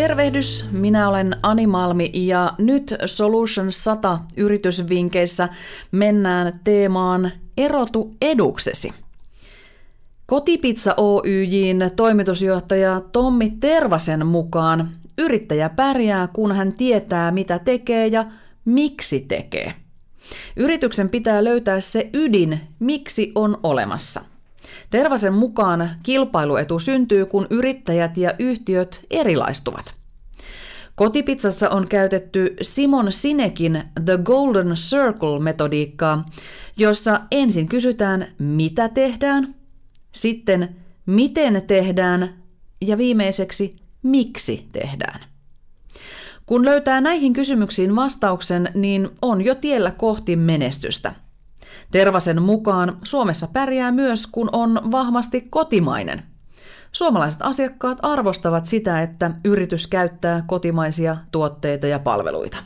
Tervehdys, 0.00 0.64
minä 0.72 1.08
olen 1.08 1.36
Ani 1.42 1.66
Malmi 1.66 2.10
ja 2.14 2.54
nyt 2.58 2.94
Solution 3.06 3.72
100 3.72 4.18
yritysvinkeissä 4.36 5.48
mennään 5.92 6.60
teemaan 6.64 7.32
Erotu 7.56 8.14
eduksesi. 8.22 8.92
Kotipizza 10.26 10.94
Oyjin 10.96 11.90
toimitusjohtaja 11.96 13.00
Tommi 13.00 13.52
Tervasen 13.60 14.26
mukaan 14.26 14.90
yrittäjä 15.18 15.68
pärjää, 15.68 16.28
kun 16.32 16.56
hän 16.56 16.72
tietää 16.72 17.30
mitä 17.30 17.58
tekee 17.58 18.06
ja 18.06 18.26
miksi 18.64 19.20
tekee. 19.20 19.74
Yrityksen 20.56 21.08
pitää 21.08 21.44
löytää 21.44 21.80
se 21.80 22.10
ydin, 22.12 22.60
miksi 22.78 23.32
on 23.34 23.58
olemassa. 23.62 24.29
Tervasen 24.90 25.34
mukaan 25.34 25.90
kilpailuetu 26.02 26.78
syntyy, 26.78 27.26
kun 27.26 27.46
yrittäjät 27.50 28.16
ja 28.16 28.34
yhtiöt 28.38 29.00
erilaistuvat. 29.10 29.94
Kotipizzassa 30.94 31.70
on 31.70 31.88
käytetty 31.88 32.56
Simon 32.62 33.12
Sinekin 33.12 33.82
The 34.04 34.18
Golden 34.24 34.68
Circle-metodiikkaa, 34.68 36.30
jossa 36.76 37.20
ensin 37.30 37.68
kysytään, 37.68 38.34
mitä 38.38 38.88
tehdään, 38.88 39.54
sitten 40.12 40.76
miten 41.06 41.62
tehdään 41.66 42.42
ja 42.80 42.98
viimeiseksi, 42.98 43.76
miksi 44.02 44.68
tehdään. 44.72 45.20
Kun 46.46 46.64
löytää 46.64 47.00
näihin 47.00 47.32
kysymyksiin 47.32 47.96
vastauksen, 47.96 48.68
niin 48.74 49.08
on 49.22 49.44
jo 49.44 49.54
tiellä 49.54 49.90
kohti 49.90 50.36
menestystä– 50.36 51.14
Tervasen 51.90 52.42
mukaan 52.42 52.98
Suomessa 53.04 53.48
pärjää 53.52 53.92
myös, 53.92 54.26
kun 54.26 54.48
on 54.52 54.80
vahvasti 54.90 55.46
kotimainen. 55.50 56.22
Suomalaiset 56.92 57.42
asiakkaat 57.42 57.98
arvostavat 58.02 58.66
sitä, 58.66 59.02
että 59.02 59.30
yritys 59.44 59.86
käyttää 59.86 60.44
kotimaisia 60.46 61.16
tuotteita 61.32 61.86
ja 61.86 61.98
palveluita. 61.98 62.56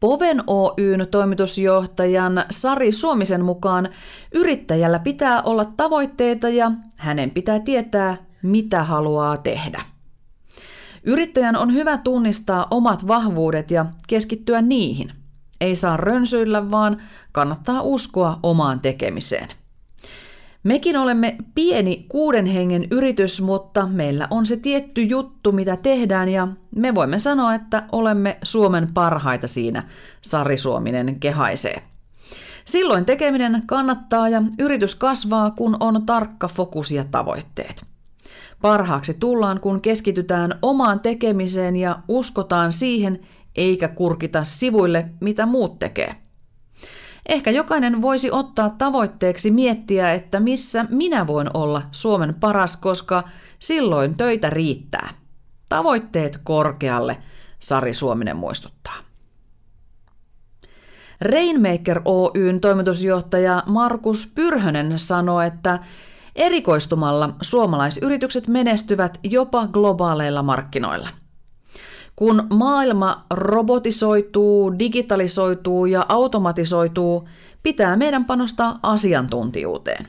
Poven 0.00 0.42
Oyn 0.46 1.06
toimitusjohtajan 1.10 2.44
Sari 2.50 2.92
Suomisen 2.92 3.44
mukaan 3.44 3.88
yrittäjällä 4.34 4.98
pitää 4.98 5.42
olla 5.42 5.64
tavoitteita 5.64 6.48
ja 6.48 6.72
hänen 6.96 7.30
pitää 7.30 7.58
tietää, 7.58 8.16
mitä 8.42 8.84
haluaa 8.84 9.36
tehdä. 9.36 9.82
Yrittäjän 11.04 11.56
on 11.56 11.74
hyvä 11.74 11.98
tunnistaa 11.98 12.66
omat 12.70 13.06
vahvuudet 13.06 13.70
ja 13.70 13.86
keskittyä 14.08 14.62
niihin– 14.62 15.12
ei 15.64 15.76
saa 15.76 15.96
rönsyillä, 15.96 16.70
vaan 16.70 17.02
kannattaa 17.32 17.82
uskoa 17.82 18.38
omaan 18.42 18.80
tekemiseen. 18.80 19.48
Mekin 20.62 20.96
olemme 20.96 21.36
pieni 21.54 22.06
kuuden 22.08 22.46
hengen 22.46 22.86
yritys, 22.90 23.40
mutta 23.40 23.86
meillä 23.86 24.28
on 24.30 24.46
se 24.46 24.56
tietty 24.56 25.02
juttu, 25.02 25.52
mitä 25.52 25.76
tehdään, 25.76 26.28
ja 26.28 26.48
me 26.76 26.94
voimme 26.94 27.18
sanoa, 27.18 27.54
että 27.54 27.82
olemme 27.92 28.38
Suomen 28.42 28.94
parhaita 28.94 29.48
siinä, 29.48 29.82
Sari 30.22 30.56
Suominen 30.56 31.20
kehaisee. 31.20 31.82
Silloin 32.64 33.04
tekeminen 33.04 33.62
kannattaa 33.66 34.28
ja 34.28 34.42
yritys 34.58 34.94
kasvaa, 34.94 35.50
kun 35.50 35.76
on 35.80 36.06
tarkka 36.06 36.48
fokus 36.48 36.92
ja 36.92 37.04
tavoitteet. 37.10 37.86
Parhaaksi 38.62 39.14
tullaan, 39.20 39.60
kun 39.60 39.80
keskitytään 39.80 40.58
omaan 40.62 41.00
tekemiseen 41.00 41.76
ja 41.76 41.98
uskotaan 42.08 42.72
siihen, 42.72 43.20
eikä 43.56 43.88
kurkita 43.88 44.44
sivuille, 44.44 45.08
mitä 45.20 45.46
muut 45.46 45.78
tekee. 45.78 46.14
Ehkä 47.28 47.50
jokainen 47.50 48.02
voisi 48.02 48.30
ottaa 48.30 48.70
tavoitteeksi 48.70 49.50
miettiä, 49.50 50.12
että 50.12 50.40
missä 50.40 50.86
minä 50.90 51.26
voin 51.26 51.50
olla 51.54 51.82
Suomen 51.90 52.34
paras, 52.34 52.76
koska 52.76 53.28
silloin 53.58 54.16
töitä 54.16 54.50
riittää. 54.50 55.08
Tavoitteet 55.68 56.40
korkealle, 56.44 57.16
Sari 57.58 57.94
Suominen 57.94 58.36
muistuttaa. 58.36 58.94
Rainmaker 61.20 62.00
Oyn 62.04 62.60
toimitusjohtaja 62.60 63.62
Markus 63.66 64.32
Pyrhönen 64.34 64.98
sanoi, 64.98 65.46
että 65.46 65.78
erikoistumalla 66.36 67.34
suomalaisyritykset 67.42 68.48
menestyvät 68.48 69.18
jopa 69.22 69.66
globaaleilla 69.66 70.42
markkinoilla– 70.42 71.08
kun 72.16 72.46
maailma 72.50 73.26
robotisoituu, 73.30 74.78
digitalisoituu 74.78 75.86
ja 75.86 76.06
automatisoituu, 76.08 77.28
pitää 77.62 77.96
meidän 77.96 78.24
panostaa 78.24 78.78
asiantuntijuuteen. 78.82 80.06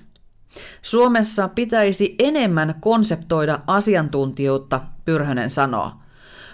Suomessa 0.81 1.49
pitäisi 1.55 2.15
enemmän 2.19 2.75
konseptoida 2.79 3.59
asiantuntijuutta, 3.67 4.81
Pyrhönen 5.05 5.49
sanoo. 5.49 5.91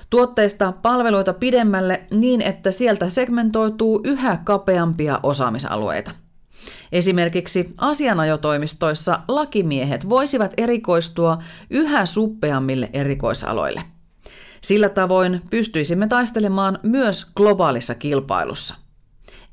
Tuotteista 0.09 0.71
palveluita 0.71 1.33
pidemmälle 1.33 2.03
niin, 2.11 2.41
että 2.41 2.71
sieltä 2.71 3.09
segmentoituu 3.09 4.01
yhä 4.03 4.37
kapeampia 4.43 5.19
osaamisalueita. 5.23 6.11
Esimerkiksi 6.91 7.73
asianajotoimistoissa 7.77 9.19
lakimiehet 9.27 10.09
voisivat 10.09 10.53
erikoistua 10.57 11.37
yhä 11.69 12.05
suppeammille 12.05 12.89
erikoisaloille– 12.93 13.83
sillä 14.63 14.89
tavoin 14.89 15.41
pystyisimme 15.49 16.07
taistelemaan 16.07 16.79
myös 16.83 17.31
globaalissa 17.35 17.95
kilpailussa. 17.95 18.75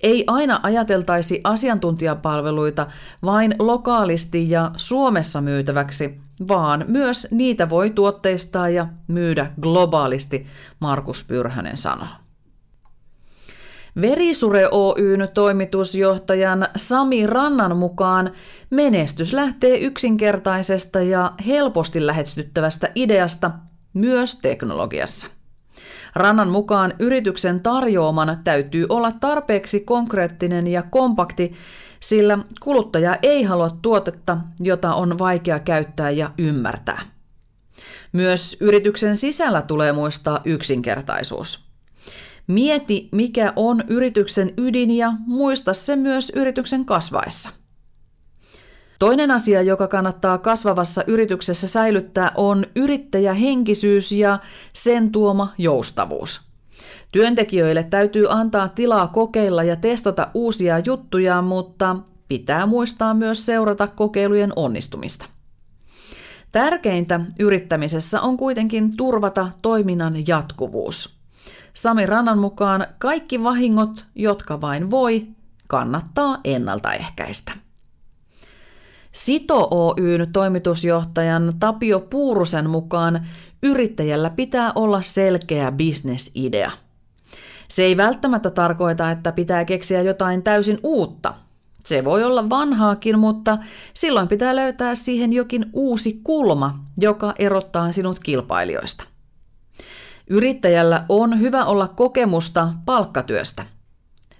Ei 0.02 0.24
aina 0.26 0.60
ajateltaisi 0.62 1.40
asiantuntijapalveluita 1.44 2.86
vain 3.22 3.54
lokaalisti 3.58 4.50
ja 4.50 4.70
Suomessa 4.76 5.40
myytäväksi, 5.40 6.20
vaan 6.48 6.84
myös 6.88 7.28
niitä 7.30 7.70
voi 7.70 7.90
tuotteistaa 7.90 8.68
ja 8.68 8.86
myydä 9.08 9.52
globaalisti, 9.60 10.46
Markus 10.80 11.24
Pyrhönen 11.24 11.76
sanoo. 11.76 12.08
Verisure 14.00 14.68
Oyn 14.70 15.28
toimitusjohtajan 15.34 16.68
Sami 16.76 17.26
Rannan 17.26 17.76
mukaan 17.76 18.30
menestys 18.70 19.32
lähtee 19.32 19.78
yksinkertaisesta 19.78 21.00
ja 21.00 21.32
helposti 21.46 22.06
lähestyttävästä 22.06 22.88
ideasta– 22.94 23.50
myös 23.98 24.38
teknologiassa. 24.40 25.26
Rannan 26.14 26.48
mukaan 26.48 26.92
yrityksen 26.98 27.60
tarjoaman 27.60 28.40
täytyy 28.44 28.86
olla 28.88 29.12
tarpeeksi 29.12 29.80
konkreettinen 29.80 30.66
ja 30.66 30.82
kompakti, 30.82 31.52
sillä 32.00 32.38
kuluttaja 32.60 33.16
ei 33.22 33.42
halua 33.42 33.70
tuotetta, 33.82 34.38
jota 34.60 34.94
on 34.94 35.18
vaikea 35.18 35.58
käyttää 35.58 36.10
ja 36.10 36.30
ymmärtää. 36.38 37.00
Myös 38.12 38.56
yrityksen 38.60 39.16
sisällä 39.16 39.62
tulee 39.62 39.92
muistaa 39.92 40.40
yksinkertaisuus. 40.44 41.68
Mieti, 42.46 43.08
mikä 43.12 43.52
on 43.56 43.84
yrityksen 43.88 44.54
ydin 44.56 44.90
ja 44.90 45.12
muista 45.26 45.74
se 45.74 45.96
myös 45.96 46.32
yrityksen 46.34 46.84
kasvaessa. 46.84 47.50
Toinen 48.98 49.30
asia, 49.30 49.62
joka 49.62 49.88
kannattaa 49.88 50.38
kasvavassa 50.38 51.04
yrityksessä 51.06 51.66
säilyttää, 51.66 52.32
on 52.34 52.64
yrittäjähenkisyys 52.76 54.12
ja 54.12 54.38
sen 54.72 55.12
tuoma 55.12 55.54
joustavuus. 55.58 56.40
Työntekijöille 57.12 57.82
täytyy 57.82 58.26
antaa 58.28 58.68
tilaa 58.68 59.08
kokeilla 59.08 59.62
ja 59.62 59.76
testata 59.76 60.28
uusia 60.34 60.78
juttuja, 60.78 61.42
mutta 61.42 61.96
pitää 62.28 62.66
muistaa 62.66 63.14
myös 63.14 63.46
seurata 63.46 63.86
kokeilujen 63.86 64.52
onnistumista. 64.56 65.26
Tärkeintä 66.52 67.20
yrittämisessä 67.38 68.20
on 68.20 68.36
kuitenkin 68.36 68.96
turvata 68.96 69.48
toiminnan 69.62 70.26
jatkuvuus. 70.26 71.18
Sami 71.74 72.06
Rannan 72.06 72.38
mukaan 72.38 72.86
kaikki 72.98 73.42
vahingot, 73.42 74.06
jotka 74.14 74.60
vain 74.60 74.90
voi, 74.90 75.26
kannattaa 75.66 76.40
ennaltaehkäistä. 76.44 77.67
Sito 79.18 79.68
Oyn 79.70 80.32
toimitusjohtajan 80.32 81.52
Tapio 81.60 82.00
Puurusen 82.00 82.70
mukaan 82.70 83.26
yrittäjällä 83.62 84.30
pitää 84.30 84.72
olla 84.74 85.02
selkeä 85.02 85.72
bisnesidea. 85.72 86.70
Se 87.68 87.82
ei 87.82 87.96
välttämättä 87.96 88.50
tarkoita, 88.50 89.10
että 89.10 89.32
pitää 89.32 89.64
keksiä 89.64 90.02
jotain 90.02 90.42
täysin 90.42 90.78
uutta. 90.82 91.34
Se 91.84 92.04
voi 92.04 92.24
olla 92.24 92.50
vanhaakin, 92.50 93.18
mutta 93.18 93.58
silloin 93.94 94.28
pitää 94.28 94.56
löytää 94.56 94.94
siihen 94.94 95.32
jokin 95.32 95.66
uusi 95.72 96.20
kulma, 96.24 96.84
joka 96.98 97.34
erottaa 97.38 97.92
sinut 97.92 98.18
kilpailijoista. 98.18 99.04
Yrittäjällä 100.30 101.04
on 101.08 101.40
hyvä 101.40 101.64
olla 101.64 101.88
kokemusta 101.88 102.72
palkkatyöstä. 102.86 103.64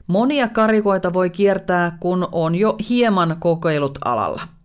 Monia 0.07 0.49
karikoita 0.49 1.13
voi 1.13 1.31
kiertää, 1.31 1.97
kun 2.01 2.29
on 2.33 2.55
jo 2.55 2.77
hieman 2.89 3.37
kokeilut 3.41 3.99
alalla. 4.05 4.58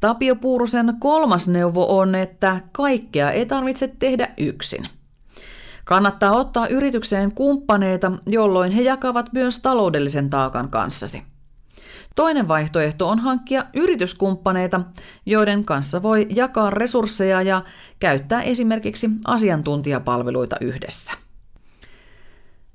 Tapio 0.00 0.36
Puurusen 0.36 0.94
kolmas 0.98 1.48
neuvo 1.48 1.98
on, 1.98 2.14
että 2.14 2.60
kaikkea 2.72 3.30
ei 3.30 3.46
tarvitse 3.46 3.88
tehdä 3.98 4.28
yksin. 4.36 4.88
Kannattaa 5.84 6.36
ottaa 6.36 6.66
yritykseen 6.66 7.32
kumppaneita, 7.32 8.12
jolloin 8.26 8.72
he 8.72 8.82
jakavat 8.82 9.32
myös 9.32 9.58
taloudellisen 9.58 10.30
taakan 10.30 10.68
kanssasi. 10.68 11.22
Toinen 12.16 12.48
vaihtoehto 12.48 13.08
on 13.08 13.18
hankkia 13.18 13.64
yrityskumppaneita, 13.74 14.80
joiden 15.26 15.64
kanssa 15.64 16.02
voi 16.02 16.26
jakaa 16.30 16.70
resursseja 16.70 17.42
ja 17.42 17.62
käyttää 17.98 18.42
esimerkiksi 18.42 19.10
asiantuntijapalveluita 19.24 20.56
yhdessä. 20.60 21.12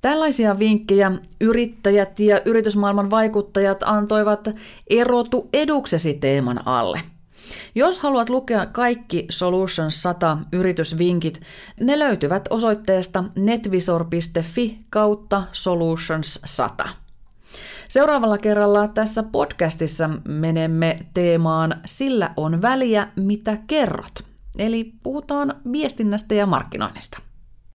Tällaisia 0.01 0.59
vinkkejä 0.59 1.11
yrittäjät 1.41 2.19
ja 2.19 2.41
yritysmaailman 2.45 3.09
vaikuttajat 3.09 3.83
antoivat 3.85 4.49
erotu 4.89 5.49
eduksesi 5.53 6.13
teeman 6.13 6.67
alle. 6.67 7.12
Jos 7.75 7.99
haluat 7.99 8.29
lukea 8.29 8.65
kaikki 8.65 9.25
Solutions 9.29 10.01
100 10.03 10.37
yritysvinkit, 10.53 11.41
ne 11.79 11.99
löytyvät 11.99 12.47
osoitteesta 12.49 13.23
netvisor.fi 13.35 14.79
kautta 14.89 15.43
Solutions 15.51 16.39
100. 16.45 16.89
Seuraavalla 17.89 18.37
kerralla 18.37 18.87
tässä 18.87 19.23
podcastissa 19.23 20.09
menemme 20.27 20.99
teemaan 21.13 21.81
Sillä 21.85 22.33
on 22.37 22.61
väliä, 22.61 23.07
mitä 23.15 23.57
kerrot. 23.67 24.23
Eli 24.57 24.93
puhutaan 25.03 25.61
viestinnästä 25.71 26.35
ja 26.35 26.45
markkinoinnista. 26.45 27.21